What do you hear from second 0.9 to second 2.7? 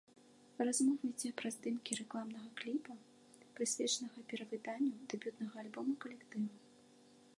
ідзе пра здымкі рэкламнага